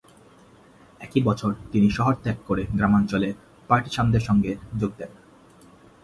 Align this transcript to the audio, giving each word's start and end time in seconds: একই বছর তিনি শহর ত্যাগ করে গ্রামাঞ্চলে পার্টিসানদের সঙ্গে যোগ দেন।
একই 1.01 1.21
বছর 1.21 1.51
তিনি 1.71 1.87
শহর 1.89 2.13
ত্যাগ 2.23 2.37
করে 2.47 2.63
গ্রামাঞ্চলে 2.75 3.29
পার্টিসানদের 3.67 4.19
সঙ্গে 4.19 4.51
যোগ 4.79 4.91
দেন। 4.97 5.11